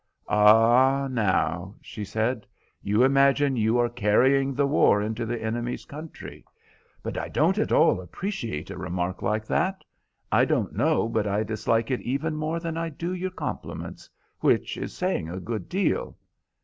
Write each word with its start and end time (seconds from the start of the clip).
"Ah, 0.27 1.07
now," 1.11 1.75
she 1.79 2.03
said, 2.03 2.47
"you 2.81 3.03
imagine 3.03 3.55
you 3.55 3.77
are 3.77 3.87
carrying 3.87 4.51
the 4.55 4.65
war 4.65 4.99
into 4.99 5.27
the 5.27 5.39
enemy's 5.39 5.85
country. 5.85 6.43
But 7.03 7.19
I 7.19 7.29
don't 7.29 7.59
at 7.59 7.71
all 7.71 8.01
appreciate 8.01 8.71
a 8.71 8.79
remark 8.79 9.21
like 9.21 9.45
that. 9.45 9.83
I 10.31 10.43
don't 10.43 10.73
know 10.73 11.07
but 11.07 11.27
I 11.27 11.43
dislike 11.43 11.91
it 11.91 12.01
even 12.01 12.35
more 12.35 12.59
than 12.59 12.77
I 12.77 12.89
do 12.89 13.13
your 13.13 13.29
compliments, 13.29 14.09
which 14.39 14.75
is 14.75 14.91
saying 14.91 15.29
a 15.29 15.39
good 15.39 15.69
deal." 15.69 16.17